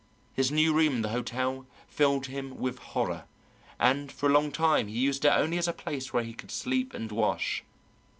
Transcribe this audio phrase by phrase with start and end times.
[0.33, 3.25] His new room in the hotel filled him with horror,
[3.79, 6.49] and for a long time he used it only as a place where he could
[6.49, 7.63] sleep and wash.